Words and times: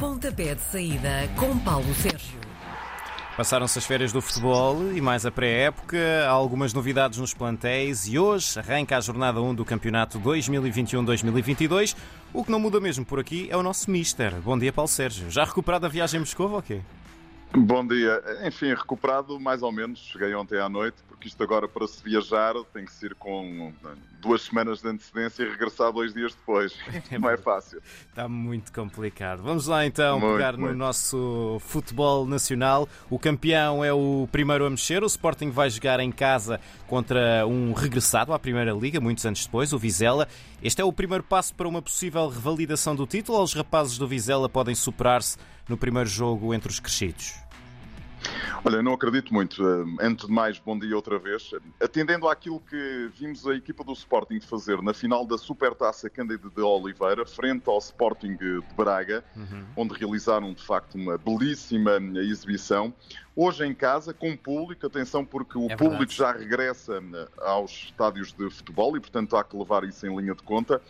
Pontapé 0.00 0.54
de 0.54 0.62
saída 0.62 1.28
com 1.38 1.58
Paulo 1.58 1.94
Sérgio. 1.94 2.40
Passaram-se 3.36 3.78
as 3.78 3.84
férias 3.84 4.10
do 4.10 4.22
futebol 4.22 4.90
e 4.94 5.00
mais 5.00 5.26
a 5.26 5.30
pré-época, 5.30 6.26
algumas 6.26 6.72
novidades 6.72 7.18
nos 7.18 7.34
plantéis 7.34 8.08
e 8.08 8.18
hoje 8.18 8.58
arranca 8.58 8.96
a 8.96 9.00
jornada 9.02 9.42
1 9.42 9.54
do 9.54 9.62
campeonato 9.62 10.18
2021-2022. 10.20 11.94
O 12.32 12.42
que 12.42 12.50
não 12.50 12.58
muda 12.58 12.80
mesmo 12.80 13.04
por 13.04 13.20
aqui 13.20 13.46
é 13.50 13.56
o 13.58 13.62
nosso 13.62 13.90
Mister. 13.90 14.32
Bom 14.40 14.58
dia, 14.58 14.72
Paulo 14.72 14.88
Sérgio. 14.88 15.30
Já 15.30 15.44
recuperado 15.44 15.84
a 15.84 15.88
viagem 15.90 16.16
a 16.16 16.20
Moscou 16.20 16.50
ou 16.50 16.62
quê? 16.62 16.80
Bom 17.52 17.84
dia. 17.84 18.22
Enfim, 18.44 18.68
recuperado 18.68 19.38
mais 19.40 19.60
ou 19.62 19.72
menos. 19.72 19.98
Cheguei 19.98 20.32
ontem 20.34 20.60
à 20.60 20.68
noite, 20.68 20.98
porque 21.08 21.26
isto 21.26 21.42
agora 21.42 21.66
para 21.66 21.86
se 21.88 22.00
viajar 22.02 22.54
tem 22.72 22.84
que 22.84 22.92
ser 22.92 23.14
com 23.16 23.72
duas 24.20 24.42
semanas 24.42 24.80
de 24.80 24.88
antecedência 24.88 25.42
e 25.42 25.50
regressar 25.50 25.92
dois 25.92 26.14
dias 26.14 26.32
depois. 26.32 26.72
Não 27.10 27.28
é 27.28 27.36
fácil. 27.36 27.82
Está 28.08 28.28
muito 28.28 28.72
complicado. 28.72 29.42
Vamos 29.42 29.66
lá 29.66 29.84
então 29.84 30.20
muito, 30.20 30.34
pegar 30.34 30.56
muito. 30.56 30.72
no 30.72 30.78
nosso 30.78 31.58
futebol 31.60 32.24
nacional. 32.24 32.88
O 33.10 33.18
campeão 33.18 33.84
é 33.84 33.92
o 33.92 34.28
primeiro 34.30 34.64
a 34.64 34.70
mexer. 34.70 35.02
O 35.02 35.06
Sporting 35.06 35.50
vai 35.50 35.70
jogar 35.70 35.98
em 35.98 36.12
casa 36.12 36.60
contra 36.86 37.44
um 37.46 37.72
regressado 37.72 38.32
à 38.32 38.38
Primeira 38.38 38.72
Liga, 38.72 39.00
muitos 39.00 39.26
anos 39.26 39.44
depois, 39.44 39.72
o 39.72 39.78
Vizela. 39.78 40.28
Este 40.62 40.82
é 40.82 40.84
o 40.84 40.92
primeiro 40.92 41.24
passo 41.24 41.52
para 41.54 41.66
uma 41.66 41.82
possível 41.82 42.28
revalidação 42.28 42.94
do 42.94 43.06
título 43.06 43.38
ou 43.38 43.44
os 43.44 43.54
rapazes 43.54 43.98
do 43.98 44.06
Vizela 44.06 44.48
podem 44.48 44.74
superar-se 44.74 45.36
no 45.70 45.78
primeiro 45.78 46.10
jogo 46.10 46.52
entre 46.52 46.68
os 46.68 46.80
crescidos? 46.80 47.34
Olha, 48.64 48.82
não 48.82 48.92
acredito 48.92 49.32
muito. 49.32 49.62
Eh, 49.62 50.06
antes 50.06 50.26
de 50.26 50.32
mais, 50.32 50.58
bom 50.58 50.78
dia 50.78 50.94
outra 50.94 51.18
vez. 51.18 51.50
Atendendo 51.80 52.28
àquilo 52.28 52.60
que 52.60 53.10
vimos 53.14 53.46
a 53.46 53.54
equipa 53.54 53.82
do 53.84 53.92
Sporting 53.92 54.40
fazer 54.40 54.82
na 54.82 54.92
final 54.92 55.26
da 55.26 55.38
Supertaça 55.38 56.10
Cândido 56.10 56.50
de 56.50 56.60
Oliveira, 56.60 57.24
frente 57.24 57.68
ao 57.68 57.78
Sporting 57.78 58.36
de 58.36 58.60
Braga, 58.76 59.24
uhum. 59.36 59.64
onde 59.76 59.94
realizaram 59.94 60.52
de 60.52 60.62
facto 60.62 60.94
uma 60.94 61.16
belíssima 61.16 61.96
exibição. 62.16 62.92
Hoje 63.34 63.64
em 63.64 63.74
casa, 63.74 64.12
com 64.12 64.36
público, 64.36 64.86
atenção, 64.86 65.24
porque 65.24 65.56
o 65.56 65.70
é 65.70 65.76
público 65.76 66.12
já 66.12 66.32
regressa 66.32 67.02
eh, 67.02 67.28
aos 67.38 67.70
estádios 67.70 68.32
de 68.32 68.50
futebol 68.50 68.96
e, 68.96 69.00
portanto, 69.00 69.36
há 69.36 69.44
que 69.44 69.56
levar 69.56 69.84
isso 69.84 70.06
em 70.06 70.14
linha 70.14 70.34
de 70.34 70.42
conta. 70.42 70.80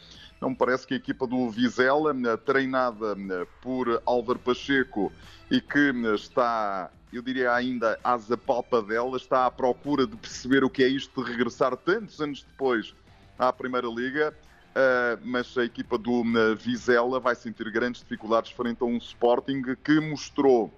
Não 0.40 0.50
me 0.50 0.56
parece 0.56 0.86
que 0.86 0.94
a 0.94 0.96
equipa 0.96 1.26
do 1.26 1.50
Vizela, 1.50 2.12
eh, 2.12 2.36
treinada 2.38 3.14
por 3.60 4.02
Álvaro 4.06 4.38
Pacheco 4.38 5.12
e 5.50 5.60
que 5.60 5.92
está 6.14 6.90
eu 7.12 7.22
diria 7.22 7.52
ainda 7.52 7.98
às 8.04 8.28
dela, 8.28 9.16
está 9.16 9.46
à 9.46 9.50
procura 9.50 10.06
de 10.06 10.16
perceber 10.16 10.62
o 10.62 10.70
que 10.70 10.82
é 10.82 10.88
isto 10.88 11.22
de 11.22 11.30
regressar 11.30 11.76
tantos 11.76 12.20
anos 12.20 12.44
depois 12.44 12.94
à 13.38 13.52
Primeira 13.52 13.88
Liga. 13.88 14.34
Uh, 14.70 15.18
mas 15.24 15.58
a 15.58 15.64
equipa 15.64 15.98
do 15.98 16.22
uh, 16.22 16.54
Vizela 16.54 17.18
vai 17.18 17.34
sentir 17.34 17.68
grandes 17.72 18.02
dificuldades 18.02 18.52
frente 18.52 18.80
a 18.82 18.84
um 18.84 18.98
Sporting 18.98 19.62
que 19.82 19.98
mostrou, 19.98 20.72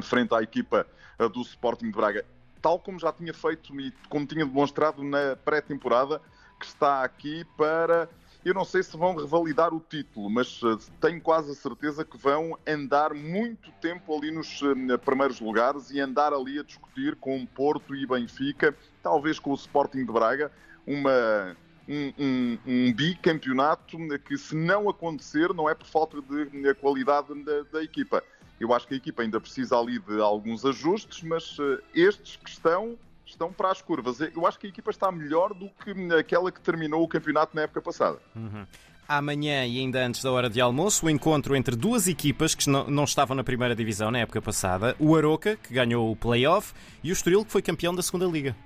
frente 0.00 0.34
à 0.34 0.42
equipa 0.42 0.86
uh, 1.18 1.28
do 1.28 1.42
Sporting 1.42 1.90
de 1.90 1.92
Braga, 1.92 2.24
tal 2.62 2.78
como 2.78 2.98
já 2.98 3.12
tinha 3.12 3.34
feito 3.34 3.78
e 3.78 3.92
como 4.08 4.24
tinha 4.24 4.46
demonstrado 4.46 5.04
na 5.04 5.36
pré-temporada, 5.44 6.22
que 6.58 6.64
está 6.64 7.04
aqui 7.04 7.44
para 7.54 8.08
eu 8.44 8.54
não 8.54 8.64
sei 8.64 8.82
se 8.82 8.96
vão 8.96 9.14
revalidar 9.14 9.72
o 9.72 9.80
título, 9.80 10.28
mas 10.28 10.60
uh, 10.62 10.76
tenho 11.00 11.20
quase 11.20 11.52
a 11.52 11.54
certeza 11.54 12.04
que 12.04 12.16
vão 12.16 12.58
andar 12.66 13.14
muito 13.14 13.70
tempo 13.80 14.16
ali 14.16 14.32
nos 14.32 14.60
uh, 14.62 14.98
primeiros 15.04 15.40
lugares 15.40 15.90
e 15.90 16.00
andar 16.00 16.32
ali 16.32 16.58
a 16.58 16.64
discutir 16.64 17.14
com 17.16 17.46
Porto 17.46 17.94
e 17.94 18.04
Benfica, 18.04 18.74
talvez 19.00 19.38
com 19.38 19.52
o 19.52 19.54
Sporting 19.54 20.04
de 20.04 20.12
Braga, 20.12 20.50
uma, 20.84 21.56
um, 21.88 22.12
um, 22.18 22.58
um, 22.66 22.92
bicampeonato 22.92 23.96
que, 24.24 24.36
se 24.36 24.56
não 24.56 24.88
acontecer, 24.88 25.54
não 25.54 25.70
é 25.70 25.74
por 25.74 25.86
falta 25.86 26.20
de, 26.20 26.46
de 26.46 26.74
qualidade 26.74 27.32
da, 27.44 27.62
da, 27.72 27.84
equipa. 27.84 28.24
Eu 28.58 28.72
acho 28.72 28.88
que 28.88 28.94
a 28.94 28.96
equipa 28.96 29.22
ainda 29.22 29.40
precisa 29.40 29.76
ali 29.76 30.00
de 30.00 30.20
alguns 30.20 30.64
ajustes, 30.64 31.22
mas 31.22 31.56
estes 31.94 32.36
que 32.36 32.50
estão 32.50 32.98
estão 33.32 33.52
para 33.52 33.70
as 33.70 33.82
curvas. 33.82 34.20
Eu 34.20 34.46
acho 34.46 34.58
que 34.58 34.66
a 34.66 34.70
equipa 34.70 34.90
está 34.90 35.10
melhor 35.10 35.52
do 35.54 35.68
que 35.68 36.14
aquela 36.14 36.50
que 36.50 36.60
terminou 36.60 37.02
o 37.02 37.08
campeonato 37.08 37.54
na 37.54 37.62
época 37.62 37.82
passada. 37.82 38.18
Uhum. 38.34 38.66
Amanhã 39.08 39.66
e 39.66 39.78
ainda 39.78 40.04
antes 40.04 40.22
da 40.22 40.30
hora 40.30 40.48
de 40.48 40.60
almoço, 40.60 41.06
o 41.06 41.10
encontro 41.10 41.56
entre 41.56 41.76
duas 41.76 42.06
equipas 42.06 42.54
que 42.54 42.70
não, 42.70 43.04
estavam 43.04 43.36
na 43.36 43.44
primeira 43.44 43.74
divisão 43.74 44.10
na 44.10 44.20
época 44.20 44.40
passada: 44.40 44.96
o 44.98 45.16
Aroca, 45.16 45.56
que 45.56 45.74
ganhou 45.74 46.10
o 46.10 46.16
playoff, 46.16 46.72
e 47.02 47.10
o 47.10 47.12
Estoril, 47.12 47.44
que 47.44 47.50
foi 47.50 47.60
campeão 47.60 47.94
da 47.94 48.02
segunda 48.02 48.26
liga. 48.26 48.56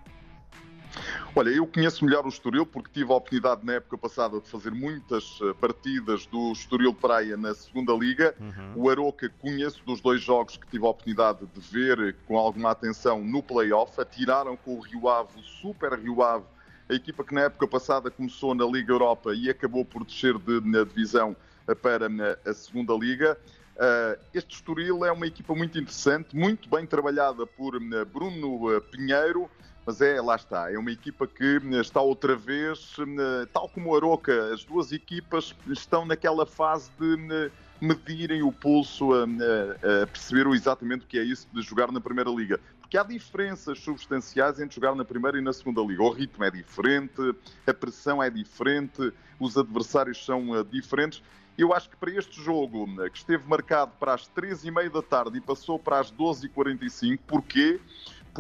Olha, 1.38 1.50
eu 1.50 1.66
conheço 1.66 2.02
melhor 2.02 2.24
o 2.24 2.30
Estoril 2.30 2.64
porque 2.64 2.88
tive 2.91 3.12
a 3.12 3.16
oportunidade 3.16 3.60
na 3.62 3.74
época 3.74 3.98
passada 3.98 4.41
de 4.41 4.48
fazer 4.48 4.70
muitas 4.70 5.38
eh, 5.42 5.52
partidas 5.52 6.24
do 6.24 6.50
Estoril 6.52 6.94
Praia 6.94 7.36
na 7.36 7.54
segunda 7.54 7.92
liga. 7.92 8.34
Uhum. 8.41 8.84
O 8.84 8.88
Aroca 8.88 9.28
conheço 9.38 9.84
dos 9.84 10.00
dois 10.00 10.22
jogos 10.22 10.56
que 10.56 10.66
tive 10.66 10.86
a 10.86 10.88
oportunidade 10.88 11.41
de 11.44 11.60
ver 11.60 12.16
com 12.26 12.38
alguma 12.38 12.70
atenção 12.70 13.22
no 13.22 13.42
play-off. 13.42 14.00
Atiraram 14.00 14.56
com 14.56 14.78
o 14.78 14.80
Rio 14.80 15.10
Ave, 15.10 15.38
o 15.38 15.42
Super 15.42 15.92
Rio 15.98 16.22
Ave, 16.22 16.47
a 16.88 16.94
equipa 16.94 17.22
que 17.22 17.34
na 17.34 17.42
época 17.42 17.68
passada 17.68 18.10
começou 18.10 18.54
na 18.54 18.64
Liga 18.64 18.94
Europa 18.94 19.34
e 19.34 19.50
acabou 19.50 19.84
por 19.84 20.06
descer 20.06 20.38
de, 20.38 20.62
na 20.66 20.84
divisão 20.84 21.36
eh, 21.68 21.74
para 21.74 22.08
a 22.47 22.54
segunda 22.54 22.94
liga. 22.94 23.38
Uh, 23.76 24.18
este 24.32 24.54
Estoril 24.54 25.04
é 25.04 25.12
uma 25.12 25.26
equipa 25.26 25.54
muito 25.54 25.78
interessante, 25.78 26.34
muito 26.34 26.66
bem 26.70 26.86
trabalhada 26.86 27.47
por 27.47 27.78
Bruno 28.06 28.80
Pinheiro, 28.91 29.50
mas 29.86 30.00
é, 30.00 30.20
lá 30.20 30.34
está, 30.34 30.70
é 30.72 30.76
uma 30.76 30.91
equipa 30.91 31.28
que 31.28 31.60
eh, 31.62 31.80
está 31.80 32.00
outra 32.00 32.34
vez, 32.34 32.97
eh, 32.98 33.47
tal 33.52 33.69
como 33.69 33.91
o 33.91 33.97
Aroca, 33.97 34.52
as 34.52 34.64
duas 34.64 34.91
equipas 34.91 35.54
estão 35.69 36.04
naquela 36.04 36.44
fase 36.44 36.91
de 36.98 37.16
eh, 37.32 37.50
medirem 37.80 38.42
o 38.42 38.50
pulso, 38.50 39.12
a, 39.14 39.22
a, 39.22 40.02
a 40.02 40.06
perceber 40.08 40.48
exatamente 40.48 41.04
o 41.04 41.06
que 41.06 41.16
é 41.16 41.22
isso 41.22 41.47
de 41.52 41.62
jogar 41.62 41.92
na 41.92 42.00
Primeira 42.00 42.30
Liga. 42.30 42.58
Porque 42.80 42.98
há 42.98 43.04
diferenças 43.04 43.78
substanciais 43.78 44.58
entre 44.58 44.74
jogar 44.74 44.97
na 44.97 45.04
Primeira 45.04 45.38
e 45.38 45.41
na 45.41 45.52
Segunda 45.52 45.80
Liga. 45.82 46.03
O 46.03 46.10
ritmo 46.10 46.42
é 46.42 46.50
diferente, 46.50 47.34
a 47.64 47.72
pressão 47.74 48.20
é 48.20 48.28
diferente, 48.28 49.12
os 49.38 49.56
adversários 49.56 50.24
são 50.24 50.64
diferentes. 50.64 51.22
Eu 51.56 51.72
acho 51.72 51.88
que 51.88 51.97
para 51.97 52.10
este 52.10 52.42
jogo, 52.42 52.86
que 53.10 53.18
esteve 53.18 53.48
marcado 53.48 53.92
para 53.98 54.14
as 54.14 54.28
13h30 54.28 54.91
da 54.91 55.03
tarde 55.03 55.38
e 55.38 55.41
passou 55.41 55.78
para 55.78 56.00
as 56.00 56.12
12h45, 56.12 57.18
porquê? 57.26 57.80
porque 57.80 57.80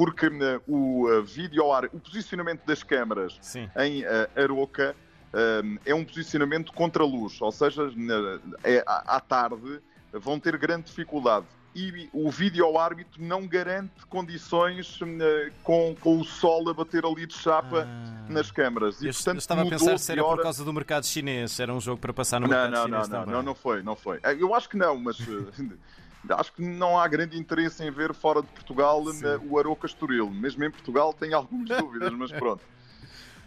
uh, 0.02 0.62
o 0.66 1.08
uh, 1.08 1.22
vídeo 1.22 1.64
o 1.92 2.00
posicionamento 2.00 2.64
das 2.64 2.82
câmaras 2.82 3.38
Sim. 3.40 3.68
em 3.76 4.04
uh, 4.04 4.06
Aroca 4.36 4.94
é 5.84 5.94
um 5.94 6.02
posicionamento 6.02 6.72
contra 6.72 7.02
a 7.02 7.06
luz, 7.06 7.38
ou 7.42 7.52
seja, 7.52 7.82
é, 8.64 8.82
à 8.86 9.20
tarde 9.20 9.82
vão 10.10 10.40
ter 10.40 10.56
grande 10.56 10.84
dificuldade. 10.86 11.44
E 11.74 12.08
o 12.10 12.30
vídeo 12.30 12.78
árbitro 12.78 13.22
não 13.22 13.46
garante 13.46 14.06
condições 14.08 14.98
com, 15.62 15.94
com 16.00 16.20
o 16.20 16.24
sol 16.24 16.70
a 16.70 16.72
bater 16.72 17.04
ali 17.04 17.26
de 17.26 17.34
chapa 17.34 17.86
ah. 17.86 18.32
nas 18.32 18.50
câmaras. 18.50 19.02
E, 19.02 19.12
portanto, 19.12 19.34
eu 19.34 19.38
estava 19.40 19.60
a 19.60 19.66
pensar 19.66 19.98
se 19.98 20.12
era 20.12 20.24
por 20.24 20.40
causa 20.40 20.64
do 20.64 20.72
mercado 20.72 21.04
chinês, 21.04 21.60
era 21.60 21.74
um 21.74 21.80
jogo 21.82 22.00
para 22.00 22.14
passar 22.14 22.40
no 22.40 22.48
não, 22.48 22.56
mercado 22.56 22.72
não, 22.72 22.84
chinês. 22.84 23.08
Não, 23.10 23.26
não, 23.26 23.32
não, 23.32 23.42
não 23.42 23.54
foi, 23.54 23.82
não 23.82 23.94
foi. 23.94 24.20
Eu 24.40 24.54
acho 24.54 24.70
que 24.70 24.78
não, 24.78 24.96
mas 24.96 25.18
acho 26.30 26.52
que 26.52 26.62
não 26.62 26.98
há 26.98 27.06
grande 27.08 27.38
interesse 27.38 27.82
em 27.84 27.90
ver 27.90 28.14
fora 28.14 28.42
de 28.42 28.48
Portugal 28.48 29.04
Sim. 29.12 29.24
o 29.48 29.58
Aroca 29.58 29.86
Estoril. 29.86 30.30
Mesmo 30.30 30.64
em 30.64 30.70
Portugal 30.70 31.12
tenho 31.12 31.36
algumas 31.36 31.68
dúvidas, 31.78 32.12
mas 32.12 32.32
pronto. 32.32 32.62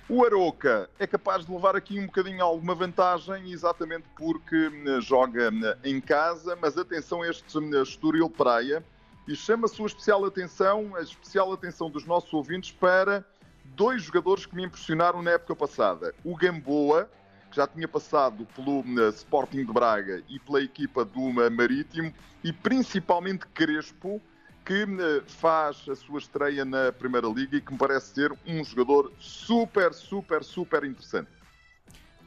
O 0.10 0.26
Aroca 0.26 0.90
é 0.98 1.06
capaz 1.06 1.46
de 1.46 1.52
levar 1.52 1.76
aqui 1.76 2.00
um 2.00 2.08
bocadinho 2.08 2.44
alguma 2.44 2.74
vantagem, 2.74 3.52
exatamente 3.52 4.06
porque 4.18 4.68
hum, 4.68 5.00
joga 5.00 5.52
hum, 5.52 5.62
em 5.84 6.02
casa, 6.02 6.58
mas 6.60 6.78
atenção 6.78 7.22
a 7.22 7.30
este 7.30 7.60
Estoril 7.84 8.28
Praia, 8.28 8.84
e 9.28 9.36
chama 9.36 9.66
a 9.66 9.70
sua 9.70 9.86
especial 9.86 10.26
atenção, 10.26 10.96
a 10.96 11.02
especial 11.02 11.54
atenção 11.54 11.92
dos 11.92 12.06
nossos 12.06 12.34
ouvintes 12.34 12.72
para 12.72 13.24
dois 13.64 14.02
jogadores 14.02 14.48
que 14.48 14.56
me 14.56 14.66
impressionaram 14.66 15.22
na 15.22 15.32
época 15.32 15.56
passada. 15.56 16.16
O 16.24 16.36
Gamboa, 16.36 17.08
que 17.50 17.56
já 17.56 17.68
tinha 17.68 17.88
passado 17.88 18.48
pelo 18.56 18.82
uh, 18.82 19.10
Sporting 19.10 19.66
de 19.66 19.74
Braga 19.74 20.22
e 20.30 20.40
pela 20.40 20.62
equipa 20.62 21.04
do 21.04 21.20
uh, 21.20 21.52
Marítimo, 21.52 22.13
e 22.44 22.54
principalmente 22.54 23.46
Crespo, 23.54 24.22
que 24.63 24.84
uh, 24.84 25.24
faz 25.25 25.84
a 25.90 25.96
sua 25.96 26.19
estreia 26.19 26.63
na 26.63 26.92
Primeira 26.92 27.28
Liga 27.28 27.57
e 27.57 27.62
que 27.62 27.72
me 27.72 27.78
parece 27.78 28.13
ser 28.13 28.31
um 28.46 28.63
jogador 28.63 29.12
super, 29.19 29.94
super, 29.94 30.44
super 30.44 30.84
interessante. 30.84 31.28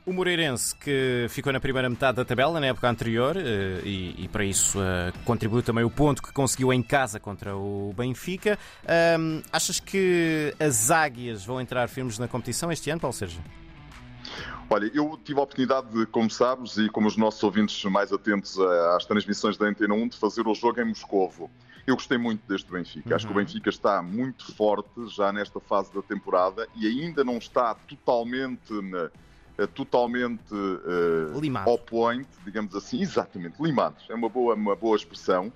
O 0.04 0.12
Moreirense, 0.12 0.74
que 0.74 1.26
ficou 1.28 1.52
na 1.52 1.60
primeira 1.60 1.88
metade 1.88 2.16
da 2.16 2.24
tabela 2.24 2.58
na 2.58 2.66
época 2.66 2.88
anterior, 2.90 3.36
e, 3.36 4.16
e 4.18 4.26
para 4.26 4.44
isso 4.44 4.76
contribuiu 5.24 5.62
também 5.62 5.84
o 5.84 5.90
ponto 5.90 6.20
que 6.20 6.32
conseguiu 6.32 6.72
em 6.72 6.82
casa 6.82 7.20
contra 7.20 7.54
o 7.54 7.94
Benfica. 7.96 8.58
achas 9.52 9.78
que 9.78 10.52
as 10.58 10.90
águias 10.90 11.44
vão 11.44 11.60
entrar 11.60 11.88
firmes 11.88 12.18
na 12.18 12.26
competição 12.26 12.72
este 12.72 12.90
ano, 12.90 13.00
Paulo 13.00 13.14
Sérgio? 13.14 13.40
Olha, 14.72 14.90
eu 14.94 15.20
tive 15.22 15.38
a 15.38 15.42
oportunidade, 15.42 15.88
de, 15.90 16.06
como 16.06 16.30
sabes, 16.30 16.78
e 16.78 16.88
como 16.88 17.06
os 17.06 17.16
nossos 17.16 17.42
ouvintes 17.42 17.84
mais 17.84 18.10
atentos 18.10 18.58
às 18.96 19.04
transmissões 19.04 19.58
da 19.58 19.66
Antena 19.66 19.94
1, 19.94 20.08
de 20.08 20.16
fazer 20.16 20.46
o 20.48 20.54
jogo 20.54 20.80
em 20.80 20.84
Moscovo. 20.86 21.50
Eu 21.86 21.94
gostei 21.94 22.16
muito 22.16 22.40
deste 22.48 22.70
Benfica. 22.72 23.10
Uhum. 23.10 23.16
Acho 23.16 23.26
que 23.26 23.32
o 23.32 23.36
uhum. 23.36 23.44
Benfica 23.44 23.68
está 23.68 24.02
muito 24.02 24.50
forte 24.54 24.88
já 25.08 25.30
nesta 25.30 25.60
fase 25.60 25.92
da 25.92 26.00
temporada 26.00 26.66
e 26.74 26.86
ainda 26.86 27.22
não 27.22 27.36
está 27.36 27.74
totalmente 27.74 28.72
totalmente 29.74 30.52
uh, 30.54 31.58
ao 31.66 31.78
point, 31.78 32.26
digamos 32.44 32.74
assim, 32.74 33.00
exatamente, 33.00 33.62
limados, 33.62 34.04
é 34.08 34.14
uma 34.14 34.28
boa, 34.28 34.54
uma 34.54 34.74
boa 34.74 34.96
expressão. 34.96 35.52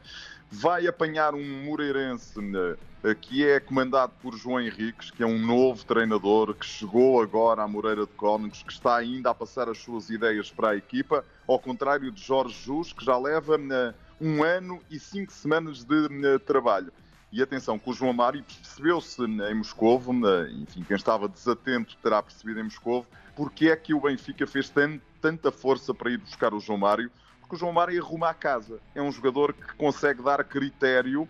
Vai 0.51 0.87
apanhar 0.87 1.35
um 1.35 1.65
Moreirense 1.65 2.39
uh, 2.39 2.79
que 3.15 3.47
é 3.47 3.61
comandado 3.61 4.13
por 4.21 4.37
João 4.37 4.61
Henriques, 4.61 5.11
que 5.11 5.23
é 5.23 5.27
um 5.27 5.39
novo 5.39 5.85
treinador 5.85 6.55
que 6.55 6.67
chegou 6.67 7.23
agora 7.23 7.63
à 7.63 7.69
Moreira 7.69 8.07
de 8.07 8.13
Cónegos, 8.13 8.63
que 8.63 8.73
está 8.73 8.97
ainda 8.97 9.31
a 9.31 9.35
passar 9.35 9.69
as 9.69 9.79
suas 9.79 10.11
ideias 10.11 10.51
para 10.51 10.71
a 10.71 10.77
equipa, 10.77 11.25
ao 11.47 11.59
contrário 11.59 12.11
de 12.11 12.23
Jorge 12.23 12.57
Jus, 12.65 12.93
que 12.93 13.05
já 13.05 13.17
leva 13.17 13.57
uh, 13.57 13.95
um 14.21 14.43
ano 14.43 14.81
e 14.91 14.99
cinco 14.99 15.33
semanas 15.33 15.85
de 15.85 16.39
trabalho. 16.41 16.93
E 17.31 17.43
atenção, 17.43 17.79
que 17.79 17.91
o 17.91 17.93
João 17.93 18.13
Mário 18.13 18.43
percebeu-se 18.43 19.23
em 19.23 19.55
Moscovo, 19.55 20.13
enfim, 20.63 20.83
quem 20.83 20.97
estava 20.97 21.29
desatento 21.29 21.97
terá 22.03 22.23
percebido 22.23 22.61
em 22.61 22.65
Moscovo, 22.65 23.07
porque 23.35 23.69
é 23.69 23.77
que 23.77 23.93
o 23.93 24.01
Benfica 24.01 24.47
fez 24.47 24.73
tanta 25.21 25.53
força 25.53 25.93
para 25.93 26.11
ir 26.11 26.19
buscar 26.19 26.55
o 26.55 26.61
João 26.61 26.79
Mário, 26.79 27.11
porque 27.41 27.57
o 27.57 27.59
João 27.59 27.73
Mário 27.73 28.03
arruma 28.03 28.31
a 28.31 28.35
casa. 28.35 28.81
É 28.95 29.03
um 29.03 29.13
jogador 29.13 29.53
que 29.53 29.75
consegue 29.75 30.23
dar 30.23 30.43
critério, 30.45 31.29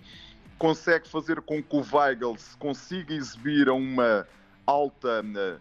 consegue 0.58 1.08
fazer 1.08 1.40
com 1.40 1.62
que 1.62 1.76
o 1.76 1.84
Weigl 1.92 2.36
se 2.36 2.56
consiga 2.56 3.14
exibir 3.14 3.68
a 3.68 3.74
uma 3.74 4.26
alta 4.66 5.22
uh, 5.22 5.60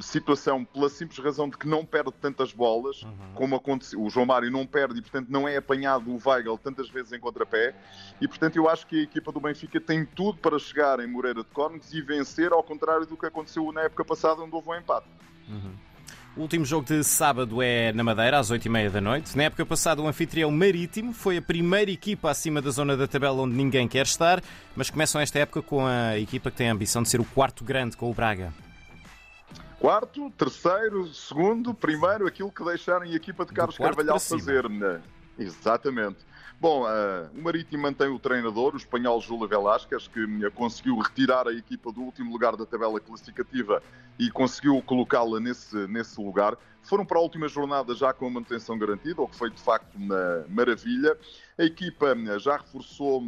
situação 0.00 0.64
pela 0.64 0.88
simples 0.88 1.18
razão 1.18 1.48
de 1.48 1.56
que 1.56 1.66
não 1.66 1.84
perde 1.84 2.12
tantas 2.20 2.52
bolas, 2.52 3.02
uhum. 3.02 3.32
como 3.34 3.56
aconteceu. 3.56 4.02
O 4.02 4.10
João 4.10 4.26
Mário 4.26 4.50
não 4.50 4.66
perde 4.66 4.98
e, 4.98 5.02
portanto, 5.02 5.28
não 5.28 5.48
é 5.48 5.56
apanhado 5.56 6.10
o 6.10 6.20
Weigl 6.24 6.58
tantas 6.58 6.90
vezes 6.90 7.12
em 7.12 7.20
contrapé. 7.20 7.74
E, 8.20 8.28
portanto, 8.28 8.56
eu 8.56 8.68
acho 8.68 8.86
que 8.86 9.00
a 9.00 9.02
equipa 9.02 9.32
do 9.32 9.40
Benfica 9.40 9.80
tem 9.80 10.04
tudo 10.04 10.38
para 10.38 10.58
chegar 10.58 11.00
em 11.00 11.06
Moreira 11.06 11.42
de 11.42 11.50
Córnegos 11.50 11.92
e 11.94 12.02
vencer, 12.02 12.52
ao 12.52 12.62
contrário 12.62 13.06
do 13.06 13.16
que 13.16 13.26
aconteceu 13.26 13.70
na 13.72 13.82
época 13.82 14.04
passada, 14.04 14.42
onde 14.42 14.54
houve 14.54 14.68
um 14.68 14.74
empate. 14.74 15.06
Uhum. 15.48 15.74
O 16.36 16.40
último 16.40 16.64
jogo 16.64 16.84
de 16.84 17.04
sábado 17.04 17.62
é 17.62 17.92
na 17.92 18.02
Madeira, 18.02 18.40
às 18.40 18.50
8h30 18.50 18.90
da 18.90 19.00
noite. 19.00 19.36
Na 19.36 19.44
época 19.44 19.64
passada, 19.64 20.02
o 20.02 20.08
anfitrião 20.08 20.50
Marítimo 20.50 21.12
foi 21.12 21.36
a 21.36 21.42
primeira 21.42 21.92
equipa 21.92 22.28
acima 22.28 22.60
da 22.60 22.70
zona 22.70 22.96
da 22.96 23.06
tabela 23.06 23.40
onde 23.40 23.54
ninguém 23.54 23.86
quer 23.86 24.04
estar, 24.04 24.42
mas 24.74 24.90
começam 24.90 25.20
esta 25.20 25.38
época 25.38 25.62
com 25.62 25.86
a 25.86 26.18
equipa 26.18 26.50
que 26.50 26.56
tem 26.56 26.68
a 26.68 26.72
ambição 26.72 27.04
de 27.04 27.08
ser 27.08 27.20
o 27.20 27.24
quarto 27.24 27.62
grande 27.62 27.96
com 27.96 28.10
o 28.10 28.14
Braga. 28.14 28.52
Quarto, 29.78 30.28
terceiro, 30.30 31.06
segundo, 31.14 31.72
primeiro, 31.72 32.26
aquilo 32.26 32.50
que 32.50 32.64
deixarem 32.64 33.12
a 33.12 33.14
equipa 33.14 33.44
de 33.44 33.52
Carlos 33.52 33.78
Carvalhal 33.78 34.18
fazer. 34.18 34.64
Exatamente. 35.38 36.18
Bom, 36.60 36.84
uh, 36.84 37.28
o 37.36 37.42
Marítimo 37.42 37.82
mantém 37.82 38.08
o 38.08 38.18
treinador, 38.18 38.74
o 38.74 38.76
espanhol 38.76 39.20
Júlio 39.20 39.46
Velásquez, 39.46 40.08
que 40.08 40.24
uh, 40.24 40.50
conseguiu 40.52 40.96
retirar 40.98 41.46
a 41.48 41.52
equipa 41.52 41.92
do 41.92 42.00
último 42.00 42.32
lugar 42.32 42.56
da 42.56 42.64
tabela 42.64 42.98
classificativa 43.00 43.82
e 44.18 44.30
conseguiu 44.30 44.80
colocá-la 44.82 45.40
nesse, 45.40 45.76
nesse 45.88 46.20
lugar. 46.20 46.56
Foram 46.82 47.04
para 47.04 47.18
a 47.18 47.20
última 47.20 47.48
jornada 47.48 47.94
já 47.94 48.12
com 48.12 48.26
a 48.26 48.30
manutenção 48.30 48.78
garantida, 48.78 49.20
o 49.20 49.28
que 49.28 49.36
foi 49.36 49.50
de 49.50 49.60
facto 49.60 49.94
uma 49.96 50.46
maravilha. 50.48 51.18
A 51.58 51.64
equipa 51.64 52.14
uh, 52.14 52.38
já 52.38 52.56
reforçou 52.56 53.22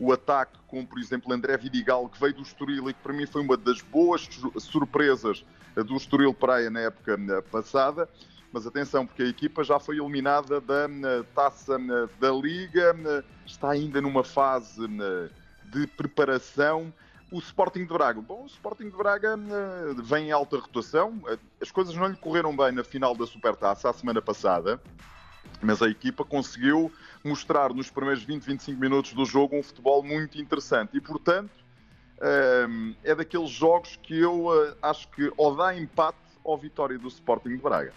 o 0.00 0.12
ataque 0.12 0.58
com, 0.66 0.84
por 0.84 0.98
exemplo, 0.98 1.32
André 1.32 1.56
Vidigal, 1.56 2.08
que 2.08 2.18
veio 2.18 2.34
do 2.34 2.42
Estoril 2.42 2.90
e 2.90 2.94
que 2.94 3.00
para 3.00 3.12
mim 3.12 3.26
foi 3.26 3.42
uma 3.42 3.56
das 3.56 3.82
boas 3.82 4.28
surpresas 4.58 5.44
do 5.76 5.96
Estoril 5.96 6.32
Praia 6.34 6.70
na 6.70 6.80
época 6.80 7.16
passada 7.50 8.08
mas 8.54 8.68
atenção, 8.68 9.04
porque 9.04 9.24
a 9.24 9.26
equipa 9.26 9.64
já 9.64 9.80
foi 9.80 9.98
eliminada 9.98 10.60
da 10.60 10.86
taça 11.34 11.76
da 12.20 12.30
Liga, 12.30 12.94
está 13.44 13.70
ainda 13.70 14.00
numa 14.00 14.22
fase 14.22 14.86
de 15.64 15.86
preparação. 15.88 16.94
O 17.32 17.40
Sporting 17.40 17.80
de 17.80 17.92
Braga, 17.92 18.20
bom, 18.22 18.44
o 18.44 18.46
Sporting 18.46 18.90
de 18.90 18.96
Braga 18.96 19.36
vem 20.04 20.28
em 20.28 20.30
alta 20.30 20.56
rotação, 20.56 21.20
as 21.60 21.72
coisas 21.72 21.96
não 21.96 22.06
lhe 22.06 22.16
correram 22.16 22.56
bem 22.56 22.70
na 22.70 22.84
final 22.84 23.12
da 23.16 23.26
Supertaça 23.26 23.90
a 23.90 23.92
semana 23.92 24.22
passada, 24.22 24.80
mas 25.60 25.82
a 25.82 25.88
equipa 25.88 26.24
conseguiu 26.24 26.92
mostrar 27.24 27.74
nos 27.74 27.90
primeiros 27.90 28.22
20, 28.22 28.44
25 28.44 28.80
minutos 28.80 29.14
do 29.14 29.24
jogo 29.24 29.58
um 29.58 29.64
futebol 29.64 30.00
muito 30.00 30.40
interessante 30.40 30.96
e, 30.96 31.00
portanto, 31.00 31.50
é 33.02 33.14
daqueles 33.16 33.50
jogos 33.50 33.98
que 34.00 34.16
eu 34.16 34.48
eh, 34.64 34.76
acho 34.80 35.08
que 35.08 35.32
ou 35.36 35.56
dá 35.56 35.76
empate 35.76 36.18
ou 36.44 36.56
vitória 36.56 36.96
do 36.98 37.08
Sporting 37.08 37.56
de 37.56 37.62
Braga. 37.62 37.92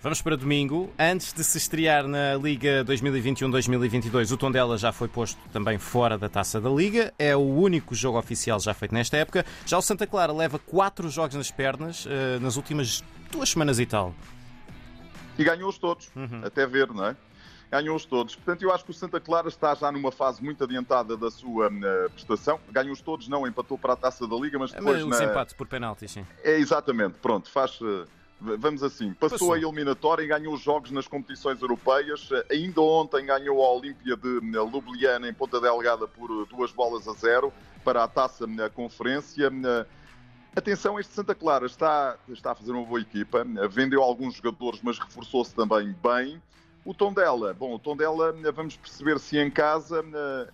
Vamos 0.00 0.22
para 0.22 0.36
domingo. 0.36 0.92
Antes 0.96 1.32
de 1.32 1.42
se 1.42 1.58
estrear 1.58 2.06
na 2.06 2.36
Liga 2.36 2.84
2021-2022, 2.84 4.32
o 4.32 4.36
Tondela 4.36 4.78
já 4.78 4.92
foi 4.92 5.08
posto 5.08 5.36
também 5.52 5.76
fora 5.76 6.16
da 6.16 6.28
taça 6.28 6.60
da 6.60 6.70
Liga. 6.70 7.12
É 7.18 7.34
o 7.34 7.40
único 7.40 7.96
jogo 7.96 8.16
oficial 8.16 8.60
já 8.60 8.72
feito 8.72 8.94
nesta 8.94 9.16
época. 9.16 9.44
Já 9.66 9.76
o 9.76 9.82
Santa 9.82 10.06
Clara 10.06 10.32
leva 10.32 10.56
quatro 10.56 11.08
jogos 11.08 11.34
nas 11.34 11.50
pernas 11.50 12.06
uh, 12.06 12.38
nas 12.40 12.56
últimas 12.56 13.02
duas 13.32 13.48
semanas 13.48 13.80
e 13.80 13.86
tal. 13.86 14.14
E 15.36 15.42
ganhou-os 15.42 15.78
todos, 15.78 16.08
uhum. 16.14 16.42
até 16.44 16.64
ver, 16.64 16.86
não 16.88 17.04
é? 17.04 17.16
Ganhou-os 17.68 18.04
todos. 18.04 18.36
Portanto, 18.36 18.62
eu 18.62 18.72
acho 18.72 18.84
que 18.84 18.92
o 18.92 18.94
Santa 18.94 19.18
Clara 19.18 19.48
está 19.48 19.74
já 19.74 19.90
numa 19.90 20.12
fase 20.12 20.42
muito 20.42 20.62
adiantada 20.62 21.16
da 21.16 21.28
sua 21.28 21.66
uh, 21.66 22.10
prestação. 22.10 22.60
Ganhou-os 22.70 23.00
todos, 23.00 23.26
não 23.26 23.48
empatou 23.48 23.76
para 23.76 23.94
a 23.94 23.96
taça 23.96 24.28
da 24.28 24.36
Liga, 24.36 24.60
mas 24.60 24.70
depois. 24.70 25.00
É, 25.00 25.04
mas 25.04 25.18
na... 25.18 25.24
empate 25.24 25.56
por 25.56 25.66
penalti, 25.66 26.06
sim. 26.06 26.24
É 26.44 26.56
exatamente, 26.56 27.16
pronto, 27.20 27.50
faz. 27.50 27.80
Uh 27.80 28.06
Vamos 28.40 28.84
assim, 28.84 29.12
passou, 29.14 29.38
passou, 29.38 29.52
a 29.52 29.58
eliminatória 29.58 30.22
e 30.22 30.26
ganhou 30.28 30.54
os 30.54 30.60
jogos 30.60 30.92
nas 30.92 31.08
competições 31.08 31.60
europeias. 31.60 32.30
Ainda 32.48 32.80
ontem 32.80 33.26
ganhou 33.26 33.64
a 33.64 33.72
Olímpia 33.72 34.16
de 34.16 34.38
eh, 34.38 34.64
Ljubljana 34.64 35.28
em 35.28 35.34
Ponta 35.34 35.60
Delgada 35.60 36.06
por 36.06 36.30
eh, 36.30 36.46
duas 36.48 36.70
bolas 36.70 37.08
a 37.08 37.14
zero 37.14 37.52
para 37.84 38.04
a 38.04 38.08
taça 38.08 38.46
na 38.46 38.66
eh, 38.66 38.68
conferência. 38.68 39.50
Atenção, 40.54 41.00
este 41.00 41.12
Santa 41.12 41.34
Clara 41.34 41.66
está, 41.66 42.16
está 42.28 42.52
a 42.52 42.54
fazer 42.54 42.70
uma 42.72 42.84
boa 42.84 43.00
equipa, 43.00 43.44
vendeu 43.68 44.02
alguns 44.02 44.34
jogadores, 44.34 44.80
mas 44.82 44.98
reforçou-se 44.98 45.54
também 45.54 45.94
bem. 46.02 46.40
O 46.84 46.94
tom 46.94 47.12
dela, 47.12 47.52
bom, 47.52 47.74
o 47.74 47.78
tom 47.78 47.96
dela, 47.96 48.34
vamos 48.54 48.76
perceber 48.76 49.18
se 49.18 49.36
em 49.36 49.50
casa 49.50 50.04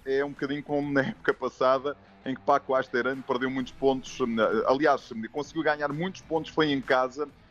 é 0.05 0.25
um 0.25 0.31
bocadinho 0.31 0.63
como 0.63 0.91
na 0.91 1.03
época 1.09 1.33
passada, 1.33 1.97
em 2.25 2.35
que 2.35 2.41
Paco 2.41 2.75
Asterano 2.75 3.23
perdeu 3.23 3.51
muitos 3.51 3.73
pontos, 3.73 4.19
aliás, 4.67 5.13
conseguiu 5.31 5.63
ganhar 5.63 5.93
muitos 5.93 6.23
pontos, 6.23 6.51
foi 6.51 6.73
em 6.73 6.81
casa, 6.81 7.27
eh, 7.27 7.44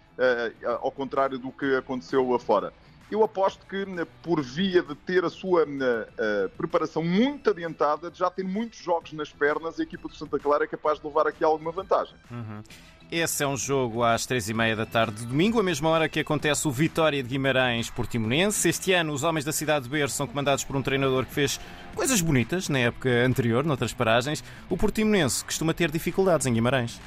ao 0.80 0.92
contrário 0.92 1.38
do 1.38 1.52
que 1.52 1.76
aconteceu 1.76 2.34
afora. 2.34 2.74
Eu 3.12 3.24
aposto 3.24 3.66
que, 3.68 3.86
por 4.24 4.42
via 4.42 4.82
de 4.82 4.96
ter 4.96 5.24
a 5.24 5.30
sua 5.30 5.66
uh, 5.66 6.50
preparação 6.58 7.04
muito 7.04 7.52
adiantada, 7.52 8.12
já 8.12 8.28
ter 8.28 8.44
muitos 8.44 8.80
jogos 8.80 9.14
nas 9.14 9.30
pernas, 9.30 9.80
a 9.80 9.84
equipa 9.84 10.08
do 10.08 10.16
Santa 10.16 10.40
Clara 10.40 10.64
é 10.64 10.68
capaz 10.68 11.00
de 11.00 11.06
levar 11.06 11.28
aqui 11.28 11.44
alguma 11.44 11.72
vantagem. 11.72 12.16
Uhum. 12.32 12.64
Esse 13.12 13.44
é 13.44 13.48
um 13.48 13.56
jogo 13.56 14.04
às 14.04 14.26
três 14.26 14.50
e 14.50 14.54
meia 14.56 14.76
da 14.76 14.88
tarde 14.88 15.18
de 15.18 15.28
domingo, 15.28 15.60
a 15.60 15.64
mesma 15.64 15.90
hora 15.90 16.10
que 16.10 16.20
acontece 16.20 16.68
o 16.68 16.72
Vitória 16.72 17.22
de 17.22 17.30
Guimarães 17.30 17.88
Portimonense. 17.88 18.68
Este 18.68 18.94
ano, 18.94 19.14
os 19.14 19.22
homens 19.22 19.46
da 19.46 19.52
cidade 19.52 19.84
de 19.84 19.92
Berço 19.92 20.16
são 20.16 20.26
comandados 20.26 20.64
por 20.64 20.76
um 20.76 20.82
treinador 20.82 21.24
que 21.28 21.34
fez 21.34 21.60
coisas 21.94 22.20
bonitas 22.22 22.70
na 22.70 22.80
época 22.80 23.10
anterior, 23.24 23.64
noutras 23.64 23.94
paragens. 23.94 24.44
O 24.68 24.76
Portimonense 24.76 25.46
costuma 25.46 25.76
ter 25.76 25.92
dificuldades 25.92 26.48
em 26.48 26.54
Guimarães 26.54 27.00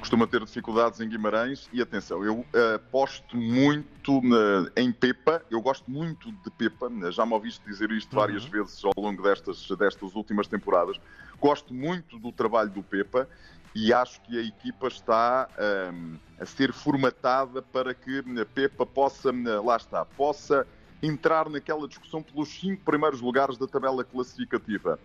costuma 0.00 0.26
ter 0.26 0.42
dificuldades 0.44 1.00
em 1.00 1.08
Guimarães 1.08 1.68
e 1.72 1.80
atenção, 1.80 2.24
eu 2.24 2.38
uh, 2.38 2.74
aposto 2.76 3.36
muito 3.36 4.18
uh, 4.18 4.70
em 4.74 4.90
Pepa, 4.90 5.42
eu 5.50 5.60
gosto 5.60 5.88
muito 5.90 6.32
de 6.32 6.50
Pepa, 6.50 6.90
já 7.10 7.24
me 7.26 7.34
ouviste 7.34 7.64
dizer 7.66 7.90
isto 7.92 8.16
várias 8.16 8.44
uhum. 8.44 8.50
vezes 8.50 8.82
ao 8.84 8.92
longo 8.96 9.22
destas, 9.22 9.68
destas 9.78 10.14
últimas 10.14 10.48
temporadas, 10.48 10.98
gosto 11.38 11.72
muito 11.72 12.18
do 12.18 12.32
trabalho 12.32 12.70
do 12.70 12.82
Pepa 12.82 13.28
e 13.74 13.92
acho 13.92 14.20
que 14.22 14.38
a 14.38 14.42
equipa 14.42 14.88
está 14.88 15.48
um, 15.92 16.16
a 16.40 16.46
ser 16.46 16.72
formatada 16.72 17.62
para 17.62 17.94
que 17.94 18.18
a 18.18 18.46
Pepa 18.46 18.84
possa, 18.84 19.30
lá 19.62 19.76
está, 19.76 20.04
possa 20.04 20.66
entrar 21.02 21.48
naquela 21.48 21.86
discussão 21.86 22.22
pelos 22.22 22.48
cinco 22.48 22.82
primeiros 22.84 23.20
lugares 23.20 23.56
da 23.56 23.66
tabela 23.66 24.02
classificativa. 24.02 24.98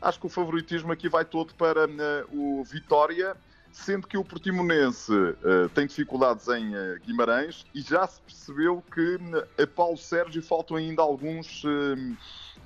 Acho 0.00 0.20
que 0.20 0.26
o 0.26 0.30
favoritismo 0.30 0.92
aqui 0.92 1.08
vai 1.08 1.24
todo 1.24 1.54
para 1.54 1.86
uh, 1.86 2.60
o 2.60 2.64
Vitória, 2.64 3.36
sendo 3.76 4.06
que 4.06 4.16
o 4.16 4.24
Portimonense 4.24 5.12
uh, 5.12 5.68
tem 5.74 5.86
dificuldades 5.86 6.48
em 6.48 6.74
uh, 6.74 6.98
Guimarães 7.04 7.64
e 7.74 7.82
já 7.82 8.06
se 8.06 8.20
percebeu 8.22 8.82
que 8.92 9.16
uh, 9.16 9.62
a 9.62 9.66
Paulo 9.66 9.98
Sérgio 9.98 10.42
faltam 10.42 10.78
ainda 10.78 11.02
alguns 11.02 11.62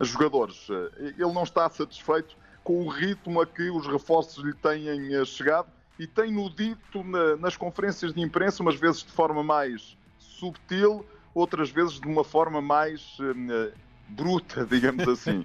jogadores. 0.00 0.69
ele 0.99 1.33
não 1.33 1.43
está 1.43 1.69
satisfeito 1.69 2.37
com 2.62 2.87
o 2.87 2.88
ritmo 2.88 3.40
a 3.40 3.47
que 3.47 3.69
os 3.71 3.87
reforços 3.87 4.43
lhe 4.43 4.55
têm 4.55 5.25
chegado 5.26 5.69
e 5.99 6.07
tem-no 6.07 6.49
dito 6.49 7.02
na, 7.02 7.37
nas 7.37 7.57
conferências 7.57 8.14
de 8.14 8.21
imprensa, 8.21 8.62
umas 8.62 8.76
vezes 8.76 9.02
de 9.02 9.11
forma 9.11 9.43
mais 9.43 9.99
subtil, 10.19 11.05
outras 11.35 11.71
vezes 11.71 12.00
de 12.00 12.07
uma 12.07 12.25
forma 12.25 12.62
mais 12.62 13.19
bruta, 14.09 14.64
digamos 14.71 15.07
assim. 15.07 15.45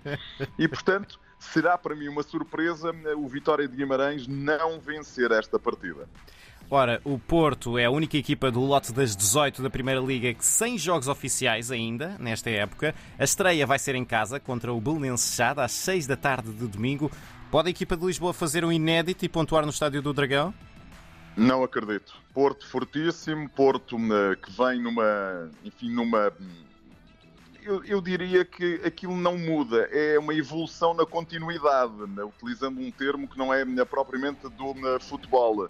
E, 0.58 0.68
portanto, 0.68 1.20
será 1.40 1.78
para 1.78 1.96
mim 1.96 2.08
uma 2.08 2.24
surpresa 2.24 2.92
o 3.18 3.28
Vitória 3.28 3.68
de 3.68 3.76
Guimarães 3.76 4.28
não 4.28 4.80
vencer 4.80 5.32
esta 5.32 5.60
partida. 5.60 6.08
Ora, 6.70 7.00
o 7.04 7.20
Porto 7.20 7.78
é 7.78 7.86
a 7.86 7.92
única 7.92 8.18
equipa 8.18 8.50
do 8.50 8.60
lote 8.60 8.92
das 8.92 9.16
18 9.16 9.62
da 9.62 9.70
Primeira 9.70 10.02
Liga 10.02 10.34
que 10.34 10.44
sem 10.44 10.80
jogos 10.80 11.08
oficiais 11.08 11.70
ainda, 11.70 12.18
nesta 12.20 12.50
época. 12.50 12.96
A 13.20 13.24
estreia 13.24 13.68
vai 13.68 13.78
ser 13.78 13.94
em 13.94 14.04
casa 14.04 14.40
contra 14.40 14.74
o 14.74 14.82
Belenenses 14.82 15.36
Chade 15.36 15.62
às 15.62 15.72
6 15.74 16.08
da 16.08 16.16
tarde 16.16 16.52
de 16.52 16.68
domingo. 16.68 17.12
Pode 17.52 17.68
a 17.68 17.72
equipa 17.72 17.96
de 17.96 18.06
Lisboa 18.06 18.34
fazer 18.34 18.66
um 18.66 18.72
inédito 18.72 19.24
e 19.24 19.30
pontuar 19.30 19.64
no 19.64 19.70
Estádio 19.70 20.02
do 20.02 20.12
Dragão? 20.12 20.54
Não 21.38 21.64
acredito. 21.64 22.16
Porto 22.34 22.68
fortíssimo, 22.68 23.48
Porto 23.50 23.98
que 24.42 24.52
vem 24.52 24.82
numa, 24.82 25.52
enfim, 25.64 25.92
numa 25.92 26.34
eu, 27.66 27.84
eu, 27.84 28.02
diria 28.02 28.46
que 28.46 28.80
aquilo 28.86 29.16
não 29.16 29.38
muda, 29.38 29.90
é 29.92 30.20
uma 30.20 30.34
evolução 30.34 30.94
na 30.94 31.06
continuidade, 31.06 32.08
né? 32.08 32.24
utilizando 32.24 32.80
um 32.80 32.92
termo 32.92 33.28
que 33.28 33.38
não 33.38 33.54
é 33.54 33.66
né, 33.66 33.84
propriamente 33.84 34.48
do 34.50 34.74
né, 34.76 35.00
futebol. 35.00 35.70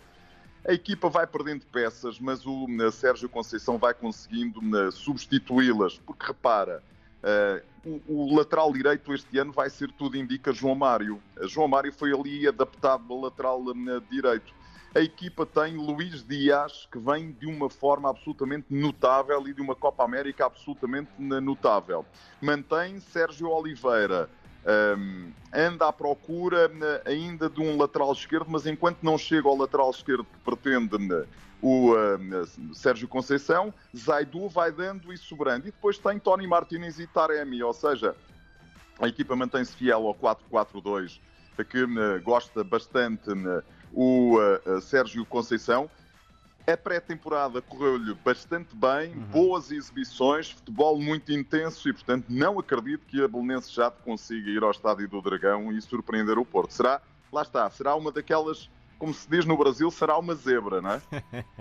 A 0.67 0.73
equipa 0.73 1.09
vai 1.09 1.25
perdendo 1.25 1.65
peças, 1.67 2.19
mas 2.19 2.45
o 2.45 2.67
Sérgio 2.91 3.29
Conceição 3.29 3.77
vai 3.77 3.93
conseguindo 3.93 4.59
substituí-las, 4.91 5.97
porque 5.99 6.25
repara, 6.25 6.83
uh, 7.23 8.01
o, 8.07 8.33
o, 8.33 8.35
lateral 8.35 8.73
direito 8.73 9.13
este 9.13 9.37
ano 9.37 9.53
vai 9.53 9.69
ser 9.69 9.91
tudo 9.91 10.17
indica 10.17 10.51
João 10.51 10.75
Mário. 10.75 11.21
João 11.43 11.67
Mário 11.67 11.93
foi 11.93 12.11
ali 12.11 12.47
adaptado 12.47 13.05
ao 13.13 13.21
lateral 13.21 13.63
direito 14.09 14.53
a 14.95 15.01
equipa 15.01 15.45
tem 15.45 15.75
Luís 15.75 16.23
Dias, 16.25 16.87
que 16.89 16.97
vem 16.97 17.33
de 17.33 17.45
uma 17.45 17.69
forma 17.69 18.09
absolutamente 18.09 18.67
notável 18.69 19.45
e 19.45 19.53
de 19.53 19.61
uma 19.61 19.75
Copa 19.75 20.05
América 20.05 20.45
absolutamente 20.45 21.11
notável. 21.17 22.05
Mantém 22.41 23.01
Sérgio 23.01 23.49
Oliveira. 23.49 24.29
Um, 24.97 25.31
anda 25.53 25.89
à 25.89 25.93
procura 25.93 26.71
ainda 27.05 27.49
de 27.49 27.59
um 27.59 27.77
lateral 27.77 28.13
esquerdo, 28.13 28.47
mas 28.49 28.65
enquanto 28.65 29.03
não 29.03 29.17
chega 29.17 29.49
ao 29.49 29.57
lateral 29.57 29.91
esquerdo 29.91 30.23
que 30.23 30.39
pretende 30.39 31.27
o 31.61 31.91
uh, 31.93 32.73
Sérgio 32.73 33.07
Conceição, 33.07 33.73
Zaidu 33.95 34.47
vai 34.47 34.71
dando 34.71 35.11
e 35.11 35.17
sobrando. 35.17 35.67
E 35.67 35.71
depois 35.71 35.97
tem 35.97 36.17
Tony 36.17 36.47
Martinez 36.47 36.99
e 36.99 37.05
Taremi, 37.05 37.61
ou 37.61 37.73
seja, 37.73 38.15
a 38.97 39.09
equipa 39.09 39.35
mantém-se 39.35 39.75
fiel 39.75 40.07
ao 40.07 40.15
4-4-2, 40.15 41.19
que 41.69 41.83
uh, 41.83 42.21
gosta 42.23 42.63
bastante 42.63 43.29
o 43.95 44.37
uh, 44.37 44.81
Sérgio 44.81 45.25
Conceição. 45.25 45.89
A 46.67 46.75
pré-temporada 46.75 47.61
correu-lhe 47.61 48.13
bastante 48.25 48.75
bem, 48.75 49.13
uhum. 49.13 49.23
boas 49.25 49.71
exibições, 49.71 50.49
futebol 50.49 50.99
muito 50.99 51.31
intenso 51.31 51.87
e, 51.87 51.93
portanto, 51.93 52.25
não 52.27 52.59
acredito 52.59 53.05
que 53.05 53.23
a 53.23 53.27
Belenense 53.27 53.71
já 53.71 53.89
consiga 53.91 54.49
ir 54.49 54.63
ao 54.63 54.71
Estádio 54.71 55.07
do 55.07 55.21
Dragão 55.21 55.71
e 55.71 55.79
surpreender 55.79 56.39
o 56.39 56.45
Porto. 56.45 56.71
Será, 56.71 57.01
lá 57.31 57.43
está, 57.43 57.69
será 57.69 57.93
uma 57.93 58.11
daquelas, 58.11 58.67
como 58.97 59.13
se 59.13 59.29
diz 59.29 59.45
no 59.45 59.55
Brasil, 59.55 59.91
será 59.91 60.17
uma 60.17 60.33
zebra, 60.33 60.81
não 60.81 60.91
é? 60.93 61.01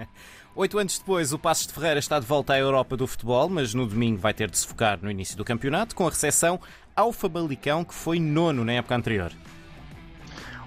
Oito 0.57 0.79
anos 0.79 0.99
depois, 0.99 1.35
o 1.35 1.39
Passos 1.39 1.67
de 1.67 1.75
Ferreira 1.75 1.99
está 1.99 2.19
de 2.19 2.25
volta 2.25 2.55
à 2.55 2.59
Europa 2.59 2.97
do 2.97 3.07
futebol, 3.07 3.51
mas 3.51 3.75
no 3.75 3.87
domingo 3.87 4.19
vai 4.19 4.33
ter 4.33 4.49
de 4.49 4.57
se 4.57 4.67
focar 4.67 4.99
no 5.03 5.11
início 5.11 5.37
do 5.37 5.45
campeonato, 5.45 5.95
com 5.95 6.07
a 6.07 6.11
recepção 6.11 6.59
ao 6.97 7.13
Famalicão, 7.13 7.85
que 7.85 7.93
foi 7.93 8.19
nono 8.19 8.65
na 8.65 8.73
época 8.73 8.97
anterior. 8.97 9.33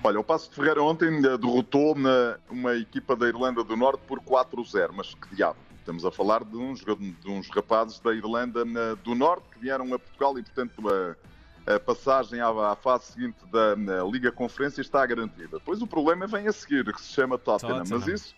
Olha, 0.07 0.21
o 0.21 0.23
Passo 0.23 0.49
de 0.49 0.55
Ferreira 0.55 0.81
ontem 0.81 1.19
derrotou 1.19 1.91
uma, 1.91 2.39
uma 2.49 2.75
equipa 2.77 3.13
da 3.13 3.27
Irlanda 3.27 3.61
do 3.61 3.75
Norte 3.75 3.99
por 4.07 4.21
4-0, 4.21 4.91
mas 4.93 5.13
que 5.13 5.35
diabo. 5.35 5.59
Estamos 5.79 6.05
a 6.05 6.11
falar 6.11 6.45
de 6.45 6.55
uns, 6.55 6.79
de 6.79 7.29
uns 7.29 7.49
rapazes 7.49 7.99
da 7.99 8.13
Irlanda 8.13 8.63
do 9.03 9.13
Norte 9.13 9.49
que 9.49 9.59
vieram 9.59 9.93
a 9.93 9.99
Portugal 9.99 10.39
e, 10.39 10.43
portanto, 10.43 10.81
a, 10.87 11.75
a 11.75 11.79
passagem 11.81 12.39
à, 12.39 12.73
fase 12.77 13.11
seguinte 13.11 13.35
da 13.51 13.75
Liga 14.09 14.31
Conferência 14.31 14.79
está 14.79 15.05
garantida. 15.05 15.59
Depois 15.59 15.81
o 15.81 15.87
problema 15.87 16.25
vem 16.25 16.47
a 16.47 16.53
seguir, 16.53 16.85
que 16.85 17.01
se 17.01 17.11
chama 17.11 17.37
Tottenham. 17.37 17.79
Tottenham. 17.79 17.99
Mas 17.99 18.07
isso, 18.07 18.33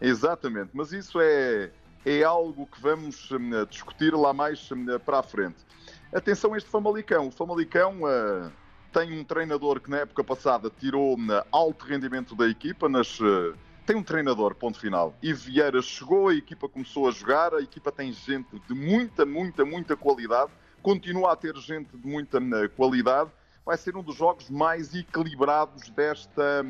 exatamente, 0.00 0.70
mas 0.72 0.92
isso 0.92 1.20
é, 1.20 1.70
é 2.04 2.24
algo 2.24 2.66
que 2.66 2.80
vamos 2.80 3.30
hum, 3.30 3.64
discutir 3.70 4.12
lá 4.16 4.32
mais 4.32 4.68
hum, 4.72 4.84
para 5.06 5.20
a 5.20 5.22
frente. 5.22 5.64
Atenção 6.12 6.54
a 6.54 6.56
este 6.56 6.68
Famalicão. 6.68 7.28
O 7.28 7.30
Famalicão. 7.30 8.00
Uh, 8.02 8.63
tem 8.94 9.18
um 9.18 9.24
treinador 9.24 9.80
que 9.80 9.90
na 9.90 9.98
época 9.98 10.22
passada 10.22 10.70
tirou 10.70 11.16
alto 11.50 11.84
rendimento 11.84 12.36
da 12.36 12.48
equipa 12.48 12.86
eh, 13.20 13.52
tem 13.84 13.96
um 13.96 14.04
treinador, 14.04 14.54
ponto 14.54 14.78
final. 14.78 15.12
E 15.20 15.34
Vieira 15.34 15.82
chegou, 15.82 16.28
a 16.28 16.34
equipa 16.34 16.68
começou 16.68 17.08
a 17.08 17.10
jogar, 17.10 17.52
a 17.52 17.60
equipa 17.60 17.90
tem 17.90 18.12
gente 18.12 18.48
de 18.68 18.72
muita, 18.72 19.26
muita, 19.26 19.64
muita 19.64 19.96
qualidade, 19.96 20.52
continua 20.80 21.32
a 21.32 21.36
ter 21.36 21.56
gente 21.56 21.96
de 21.96 22.06
muita 22.06 22.38
eh, 22.38 22.68
qualidade. 22.68 23.30
Vai 23.66 23.76
ser 23.76 23.96
um 23.96 24.02
dos 24.02 24.14
jogos 24.14 24.48
mais 24.48 24.94
equilibrados 24.94 25.90
desta, 25.90 26.64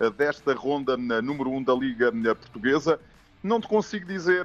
eh, 0.00 0.10
desta 0.10 0.52
ronda 0.52 0.96
número 0.96 1.50
1 1.50 1.56
um 1.56 1.62
da 1.62 1.74
Liga 1.74 2.10
Portuguesa. 2.34 2.98
Não 3.46 3.60
te 3.60 3.68
consigo 3.68 4.04
dizer 4.04 4.44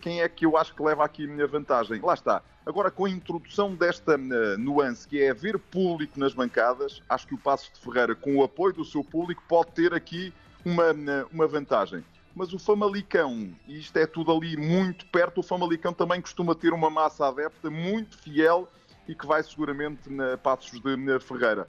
quem 0.00 0.22
é 0.22 0.28
que 0.28 0.46
eu 0.46 0.56
acho 0.56 0.72
que 0.72 0.80
leva 0.80 1.04
aqui 1.04 1.24
a 1.24 1.26
minha 1.26 1.48
vantagem. 1.48 2.00
Lá 2.00 2.14
está. 2.14 2.40
Agora, 2.64 2.92
com 2.92 3.04
a 3.04 3.10
introdução 3.10 3.74
desta 3.74 4.14
uh, 4.14 4.56
nuance, 4.56 5.08
que 5.08 5.20
é 5.20 5.30
haver 5.30 5.58
público 5.58 6.20
nas 6.20 6.32
bancadas, 6.32 7.02
acho 7.08 7.26
que 7.26 7.34
o 7.34 7.38
Passos 7.38 7.72
de 7.72 7.80
Ferreira, 7.80 8.14
com 8.14 8.36
o 8.36 8.44
apoio 8.44 8.72
do 8.72 8.84
seu 8.84 9.02
público, 9.02 9.42
pode 9.48 9.72
ter 9.72 9.92
aqui 9.92 10.32
uma, 10.64 10.92
uh, 10.92 11.28
uma 11.32 11.48
vantagem. 11.48 12.04
Mas 12.36 12.52
o 12.52 12.58
Famalicão, 12.58 13.52
e 13.66 13.80
isto 13.80 13.96
é 13.96 14.06
tudo 14.06 14.30
ali 14.30 14.56
muito 14.56 15.06
perto, 15.06 15.40
o 15.40 15.42
Famalicão 15.42 15.92
também 15.92 16.20
costuma 16.20 16.54
ter 16.54 16.72
uma 16.72 16.88
massa 16.88 17.26
adepta 17.26 17.68
muito 17.68 18.16
fiel 18.16 18.68
e 19.08 19.14
que 19.16 19.26
vai 19.26 19.42
seguramente 19.42 20.08
na 20.08 20.36
Passos 20.36 20.80
de 20.80 21.18
Ferreira. 21.18 21.66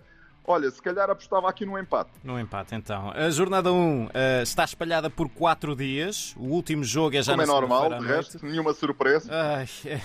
Olha, 0.50 0.72
se 0.72 0.82
calhar 0.82 1.10
apostava 1.10 1.50
aqui 1.50 1.66
no 1.66 1.78
empate. 1.78 2.10
No 2.24 2.40
empate, 2.40 2.74
então. 2.74 3.12
A 3.12 3.30
jornada 3.30 3.70
1 3.70 4.06
uh, 4.06 4.10
eh, 4.14 4.44
está 4.44 4.64
espalhada 4.64 5.10
por 5.10 5.28
4 5.28 5.76
dias. 5.76 6.34
O 6.38 6.46
último 6.46 6.86
jogo 6.86 7.18
é 7.18 7.22
já 7.22 7.34
Como 7.34 7.44
é 7.44 7.46
normal, 7.46 8.00
de 8.00 8.08
resto, 8.08 8.46
nenhuma 8.46 8.74
surpresa. 8.74 9.30
Uh, 9.30 10.00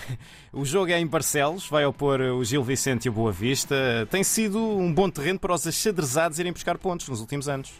o 0.51 0.65
jogo 0.65 0.91
é 0.91 0.99
em 0.99 1.07
Barcelos, 1.07 1.65
vai 1.69 1.85
opor 1.85 2.19
o 2.19 2.43
Gil 2.43 2.61
Vicente 2.61 3.05
e 3.05 3.09
o 3.09 3.13
Boa 3.13 3.31
Vista. 3.31 3.73
Tem 4.11 4.21
sido 4.21 4.59
um 4.59 4.93
bom 4.93 5.09
terreno 5.09 5.39
para 5.39 5.53
os 5.53 5.65
achadrezados 5.65 6.37
irem 6.39 6.51
buscar 6.51 6.77
pontos 6.77 7.07
nos 7.07 7.21
últimos 7.21 7.47
anos. 7.47 7.71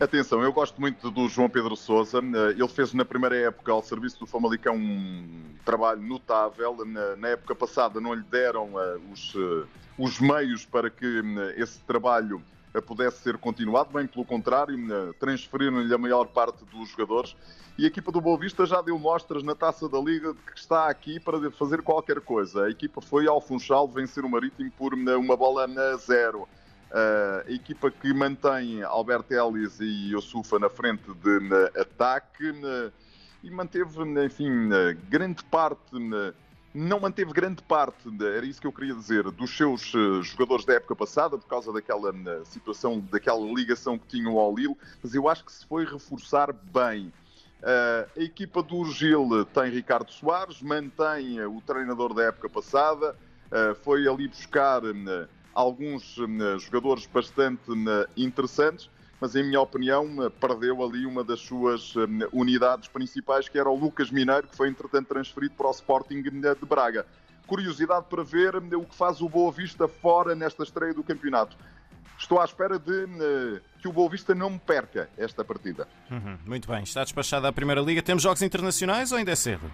Atenção, 0.00 0.42
eu 0.42 0.52
gosto 0.52 0.80
muito 0.80 1.10
do 1.10 1.28
João 1.28 1.48
Pedro 1.48 1.76
Sousa. 1.76 2.18
Eh, 2.18 2.50
ele 2.52 2.68
fez 2.68 2.92
na 2.92 3.04
primeira 3.04 3.36
época 3.36 3.70
ao 3.70 3.82
serviço 3.82 4.18
do 4.18 4.26
Famalicão 4.26 4.74
um 4.74 5.54
trabalho 5.64 6.02
notável. 6.02 6.76
Na 7.18 7.28
época 7.28 7.54
passada 7.54 8.00
não 8.00 8.12
lhe 8.12 8.24
deram 8.24 8.80
eh, 8.80 8.98
os 9.12 9.36
os 9.98 10.18
meios 10.18 10.64
para 10.64 10.90
que 10.90 11.22
esse 11.56 11.78
trabalho 11.80 12.42
eh, 12.74 12.80
pudesse 12.80 13.22
ser 13.22 13.36
continuado, 13.36 13.90
bem 13.92 14.06
pelo 14.06 14.24
contrário, 14.24 14.76
transferiram-lhe 15.20 15.92
a 15.92 15.98
maior 15.98 16.26
parte 16.26 16.64
dos 16.64 16.88
jogadores. 16.90 17.36
E 17.78 17.84
a 17.84 17.88
equipa 17.88 18.10
do 18.10 18.20
Boa 18.20 18.38
Vista 18.38 18.66
já 18.66 18.82
deu 18.82 18.98
mostras 18.98 19.42
na 19.42 19.54
taça 19.54 19.88
da 19.88 19.98
Liga 19.98 20.34
de 20.34 20.40
que 20.40 20.58
está 20.58 20.88
aqui 20.88 21.20
para 21.20 21.50
fazer 21.52 21.82
qualquer 21.82 22.20
coisa. 22.20 22.64
A 22.64 22.70
equipa 22.70 23.00
foi 23.00 23.26
ao 23.26 23.40
Funchal 23.40 23.88
vencer 23.88 24.24
o 24.24 24.28
Marítimo 24.28 24.70
por 24.72 24.94
uma 24.94 25.36
bola 25.36 25.66
na 25.66 25.96
zero. 25.96 26.48
Uh, 26.92 27.50
equipa 27.50 27.90
que 27.90 28.12
mantém 28.12 28.82
Alberto 28.82 29.32
Ellis 29.32 29.80
e 29.80 30.12
Yosufa 30.12 30.58
na 30.58 30.68
frente 30.68 31.10
de 31.14 31.80
ataque 31.80 32.50
uh, 32.50 32.92
e 33.42 33.50
manteve, 33.50 34.02
enfim, 34.22 34.68
grande 35.08 35.42
parte 35.44 35.96
não 36.74 37.00
manteve 37.00 37.32
grande 37.32 37.62
parte, 37.62 38.08
era 38.20 38.46
isso 38.46 38.60
que 38.60 38.66
eu 38.66 38.72
queria 38.72 38.94
dizer, 38.94 39.30
dos 39.30 39.54
seus 39.54 39.92
eh, 39.94 40.22
jogadores 40.22 40.64
da 40.64 40.74
época 40.74 40.96
passada, 40.96 41.36
por 41.36 41.46
causa 41.46 41.70
daquela 41.72 42.12
situação, 42.46 42.98
daquela 42.98 43.44
ligação 43.52 43.98
que 43.98 44.06
tinham 44.06 44.38
ao 44.38 44.54
Lille, 44.54 44.76
mas 45.02 45.14
eu 45.14 45.28
acho 45.28 45.44
que 45.44 45.52
se 45.52 45.66
foi 45.66 45.84
reforçar 45.84 46.52
bem. 46.52 47.12
Uh, 47.62 48.18
a 48.18 48.22
equipa 48.22 48.60
do 48.60 48.84
Gil 48.86 49.44
tem 49.54 49.70
Ricardo 49.70 50.10
Soares, 50.10 50.60
mantém 50.62 51.40
o 51.44 51.60
treinador 51.60 52.12
da 52.12 52.24
época 52.24 52.48
passada, 52.48 53.14
uh, 53.52 53.74
foi 53.84 54.08
ali 54.08 54.26
buscar 54.26 54.82
alguns 55.54 56.16
jogadores 56.58 57.06
bastante 57.06 57.70
interessantes 58.16 58.90
mas 59.22 59.36
em 59.36 59.44
minha 59.44 59.60
opinião 59.60 60.04
perdeu 60.40 60.82
ali 60.82 61.06
uma 61.06 61.22
das 61.22 61.38
suas 61.38 61.94
hum, 61.94 62.18
unidades 62.32 62.88
principais, 62.88 63.48
que 63.48 63.56
era 63.56 63.70
o 63.70 63.76
Lucas 63.78 64.10
Mineiro, 64.10 64.48
que 64.48 64.56
foi 64.56 64.68
entretanto 64.68 65.06
transferido 65.06 65.54
para 65.54 65.68
o 65.68 65.70
Sporting 65.70 66.20
de 66.20 66.66
Braga. 66.66 67.06
Curiosidade 67.46 68.06
para 68.10 68.24
ver 68.24 68.56
hum, 68.56 68.68
o 68.78 68.84
que 68.84 68.96
faz 68.96 69.20
o 69.20 69.28
Boa 69.28 69.52
Vista 69.52 69.86
fora 69.86 70.34
nesta 70.34 70.64
estreia 70.64 70.92
do 70.92 71.04
campeonato. 71.04 71.56
Estou 72.18 72.40
à 72.40 72.44
espera 72.44 72.80
de 72.80 73.04
hum, 73.04 73.60
que 73.80 73.86
o 73.86 73.92
Boa 73.92 74.10
Vista 74.10 74.34
não 74.34 74.50
me 74.50 74.58
perca 74.58 75.08
esta 75.16 75.44
partida. 75.44 75.86
Uhum, 76.10 76.38
muito 76.44 76.66
bem, 76.66 76.82
está 76.82 77.04
despachada 77.04 77.46
a 77.46 77.52
Primeira 77.52 77.80
Liga. 77.80 78.02
Temos 78.02 78.24
jogos 78.24 78.42
internacionais 78.42 79.12
ou 79.12 79.18
ainda 79.18 79.30
é 79.30 79.36
cedo? 79.36 79.70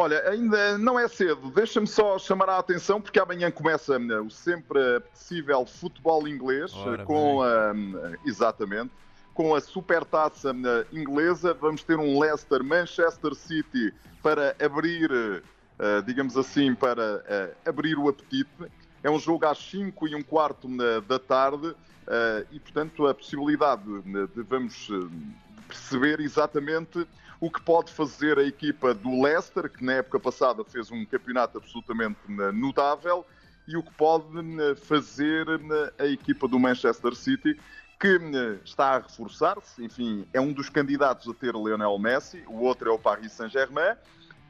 Olha, 0.00 0.30
ainda 0.30 0.78
não 0.78 0.98
é 0.98 1.06
cedo. 1.08 1.50
Deixa-me 1.50 1.86
só 1.86 2.18
chamar 2.18 2.48
a 2.48 2.56
atenção, 2.56 3.02
porque 3.02 3.20
amanhã 3.20 3.50
começa 3.50 3.98
hum, 3.98 4.28
o 4.28 4.30
sempre 4.30 4.96
apetecível 4.96 5.66
futebol 5.66 6.26
inglês, 6.26 6.72
Ora, 6.74 7.04
com 7.04 7.42
a, 7.42 7.72
hum, 7.74 8.16
exatamente, 8.24 8.90
com 9.34 9.54
a 9.54 9.60
supertaça 9.60 10.52
hum, 10.52 10.62
inglesa. 10.90 11.52
Vamos 11.52 11.82
ter 11.82 11.98
um 11.98 12.18
Leicester-Manchester 12.18 13.34
City 13.34 13.92
para 14.22 14.56
abrir, 14.58 15.10
eh, 15.78 16.02
digamos 16.06 16.34
assim, 16.34 16.74
para 16.74 17.22
eh, 17.26 17.50
abrir 17.66 17.98
o 17.98 18.08
apetite. 18.08 18.72
É 19.02 19.10
um 19.10 19.18
jogo 19.18 19.44
às 19.44 19.58
5 19.58 20.08
e 20.08 20.14
um 20.14 20.22
quarto 20.22 20.66
da 21.06 21.18
tarde 21.18 21.76
eh, 22.06 22.46
e, 22.52 22.58
portanto, 22.58 23.06
a 23.06 23.12
possibilidade 23.12 23.84
de 24.02 24.42
vamos 24.48 24.88
perceber 25.68 26.20
exatamente 26.20 27.06
o 27.40 27.50
que 27.50 27.60
pode 27.60 27.90
fazer 27.90 28.38
a 28.38 28.44
equipa 28.44 28.92
do 28.92 29.22
Leicester, 29.22 29.70
que 29.70 29.84
na 29.84 29.94
época 29.94 30.20
passada 30.20 30.62
fez 30.64 30.90
um 30.90 31.04
campeonato 31.06 31.58
absolutamente 31.58 32.18
notável, 32.52 33.24
e 33.66 33.76
o 33.76 33.82
que 33.82 33.92
pode 33.94 34.26
fazer 34.76 35.46
a 35.98 36.06
equipa 36.06 36.46
do 36.46 36.58
Manchester 36.58 37.14
City, 37.14 37.58
que 37.98 38.18
está 38.64 38.96
a 38.96 38.98
reforçar-se, 38.98 39.84
enfim, 39.84 40.26
é 40.32 40.40
um 40.40 40.52
dos 40.52 40.68
candidatos 40.68 41.28
a 41.28 41.34
ter 41.34 41.54
Lionel 41.54 41.98
Messi, 41.98 42.42
o 42.46 42.60
outro 42.60 42.90
é 42.90 42.92
o 42.92 42.98
Paris 42.98 43.32
Saint-Germain. 43.32 43.92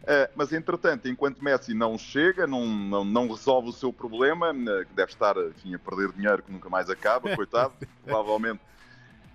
Uh, 0.03 0.33
mas, 0.35 0.53
entretanto, 0.53 1.09
enquanto 1.09 1.45
Messi 1.45 1.75
não 1.75 1.99
chega, 1.99 2.47
não, 2.47 2.67
não, 2.67 3.05
não 3.05 3.29
resolve 3.29 3.69
o 3.69 3.73
seu 3.73 3.93
problema, 3.93 4.55
que 4.55 4.95
deve 4.95 5.13
estar 5.13 5.37
enfim, 5.37 5.75
a 5.75 5.79
perder 5.79 6.13
dinheiro 6.13 6.43
que 6.43 6.51
nunca 6.51 6.71
mais 6.71 6.89
acaba, 6.89 7.37
coitado, 7.37 7.75
provavelmente 8.03 8.61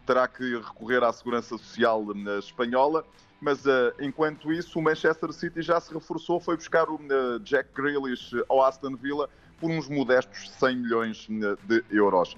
terá 0.05 0.27
que 0.27 0.57
recorrer 0.57 1.03
à 1.03 1.12
segurança 1.12 1.57
social 1.57 2.03
uh, 2.03 2.39
espanhola. 2.39 3.05
Mas, 3.41 3.63
enquanto 4.00 4.51
isso, 4.51 4.79
o 4.79 4.81
Manchester 4.81 5.31
City 5.33 5.62
já 5.62 5.79
se 5.79 5.93
reforçou, 5.93 6.39
foi 6.39 6.55
buscar 6.55 6.89
o 6.89 7.00
Jack 7.41 7.69
Grealish 7.75 8.31
ao 8.47 8.63
Aston 8.63 8.95
Villa 8.95 9.29
por 9.59 9.69
uns 9.69 9.88
modestos 9.89 10.50
100 10.51 10.77
milhões 10.77 11.27
de 11.27 11.83
euros. 11.91 12.35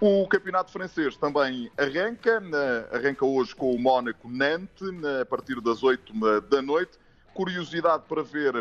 O 0.00 0.28
campeonato 0.28 0.70
francês 0.70 1.16
também 1.16 1.72
arranca, 1.76 2.40
arranca 2.92 3.24
hoje 3.24 3.56
com 3.56 3.74
o 3.74 3.78
Mónaco 3.80 4.28
Nantes, 4.28 4.86
a 5.20 5.26
partir 5.26 5.60
das 5.60 5.82
8 5.82 6.12
da 6.42 6.62
noite 6.62 6.98
curiosidade 7.38 8.02
para 8.08 8.22
ver 8.22 8.54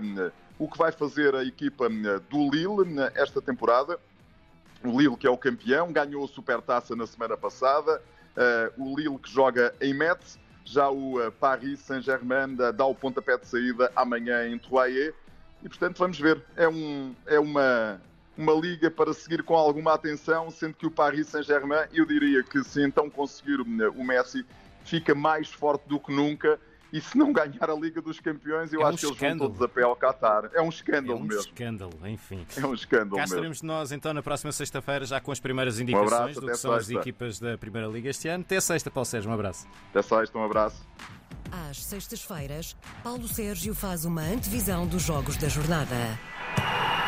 o 0.60 0.67
que 0.67 0.77
vai 0.77 0.91
fazer 0.91 1.34
a 1.36 1.44
equipa 1.44 1.89
do 2.29 2.50
Lille 2.50 3.00
esta 3.15 3.41
temporada. 3.41 4.00
O 4.84 5.00
Lille, 5.00 5.17
que 5.17 5.25
é 5.25 5.29
o 5.29 5.38
campeão, 5.38 5.91
ganhou 5.91 6.24
a 6.24 6.27
Supertaça 6.27 6.96
na 6.96 7.08
semana 7.08 7.36
passada. 7.36 8.01
Uh, 8.38 8.84
o 8.84 8.96
Lille, 8.96 9.17
que 9.17 9.29
joga 9.29 9.74
em 9.82 9.94
Metz. 9.94 10.39
Já 10.63 10.89
o 10.89 11.20
uh, 11.20 11.32
Paris 11.32 11.79
Saint-Germain 11.79 12.56
dá 12.56 12.86
o 12.86 12.94
pontapé 12.94 13.38
de 13.38 13.48
saída 13.48 13.91
amanhã 13.96 14.48
em 14.48 14.58
Troyes. 14.60 15.13
E, 15.63 15.67
portanto, 15.67 15.98
vamos 15.98 16.20
ver. 16.20 16.44
É, 16.56 16.67
um, 16.67 17.15
é 17.25 17.39
uma, 17.39 18.00
uma 18.38 18.53
liga 18.53 18.91
para 18.91 19.13
seguir 19.13 19.41
com 19.44 19.56
alguma 19.56 19.94
atenção, 19.94 20.51
sendo 20.51 20.75
que 20.75 20.86
o 20.86 20.91
Paris 20.91 21.27
Saint-Germain, 21.27 21.88
eu 21.91 22.06
diria 22.06 22.44
que 22.44 22.63
se 22.63 22.84
então 22.84 23.10
conseguir 23.10 23.60
o 23.60 24.03
Messi, 24.03 24.46
fica 24.84 25.15
mais 25.15 25.50
forte 25.50 25.88
do 25.88 26.00
que 26.00 26.13
nunca 26.13 26.60
e 26.91 27.01
se 27.01 27.17
não 27.17 27.32
ganhar 27.34 27.70
a 27.70 27.75
Liga 27.75 28.01
dos 28.01 28.20
Campeões, 28.20 28.72
eu 28.74 28.82
é 28.82 28.86
acho 28.86 28.94
um 28.94 28.98
que 28.98 29.06
eles 29.06 29.15
escândalo. 29.15 29.50
vão 29.50 29.58
todos 29.58 29.62
a 29.62 29.67
pé 29.67 29.84
ao 29.84 29.96
Qatar. 29.96 30.50
É 30.53 30.62
um 30.62 30.70
escândalo 30.70 31.20
é 31.20 31.22
um 31.22 31.24
mesmo. 31.25 31.41
escândalo, 31.41 31.94
enfim. 32.06 32.46
É 32.56 32.65
um 32.65 32.74
escândalo 32.74 33.12
Cá 33.12 33.22
mesmo. 33.22 33.36
estaremos 33.36 33.62
nós 33.62 33.91
então 33.91 34.13
na 34.13 34.24
próxima 34.24 34.51
sexta-feira, 34.51 35.06
já 35.06 35.20
com 35.20 35.32
as 35.32 35.39
primeiras 35.39 35.79
indicações 35.79 36.12
um 36.12 36.15
abraço, 36.15 36.41
do 36.41 36.48
que 36.48 36.56
são 36.58 36.74
sexta. 36.75 36.94
as 36.94 37.01
equipas 37.01 37.39
da 37.39 37.58
Primeira 37.58 37.88
Liga 37.88 38.10
este 38.10 38.27
ano. 38.27 38.44
Até 38.46 38.60
sexta, 38.60 38.89
Paulo 38.91 39.06
Sérgio, 39.06 39.29
um 39.29 39.34
abraço. 39.34 39.67
Até 39.91 40.01
sexta, 40.01 40.38
um 40.38 40.44
abraço. 40.44 40.86
Às 41.70 41.84
sextas-feiras, 41.86 42.75
Paulo 43.03 43.27
Sérgio 43.27 43.74
faz 43.74 44.03
uma 44.06 44.22
antevisão 44.22 44.86
dos 44.86 45.01
jogos 45.03 45.38
da 45.38 45.48
jornada. 45.48 45.96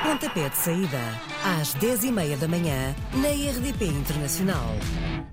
Pontapé 0.04 0.48
de 0.50 0.56
saída, 0.58 1.00
às 1.60 1.76
10h30 1.76 2.38
da 2.38 2.48
manhã, 2.48 2.96
na 3.16 3.28
RDP 3.30 3.86
Internacional. 3.86 4.70